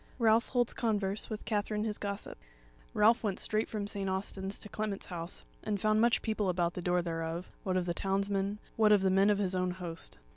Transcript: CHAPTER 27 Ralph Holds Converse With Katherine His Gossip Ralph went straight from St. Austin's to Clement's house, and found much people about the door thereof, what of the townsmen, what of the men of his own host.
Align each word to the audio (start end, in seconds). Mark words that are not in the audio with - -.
CHAPTER 0.03 0.09
27 0.17 0.25
Ralph 0.25 0.47
Holds 0.49 0.73
Converse 0.73 1.29
With 1.29 1.45
Katherine 1.45 1.83
His 1.83 1.97
Gossip 1.99 2.39
Ralph 2.95 3.21
went 3.23 3.37
straight 3.37 3.69
from 3.69 3.85
St. 3.85 4.09
Austin's 4.09 4.57
to 4.57 4.67
Clement's 4.67 5.05
house, 5.05 5.45
and 5.63 5.79
found 5.79 6.01
much 6.01 6.23
people 6.23 6.49
about 6.49 6.73
the 6.73 6.81
door 6.81 7.03
thereof, 7.03 7.51
what 7.63 7.77
of 7.77 7.85
the 7.85 7.93
townsmen, 7.93 8.57
what 8.77 8.91
of 8.91 9.03
the 9.03 9.11
men 9.11 9.29
of 9.29 9.37
his 9.37 9.53
own 9.53 9.69
host. 9.69 10.17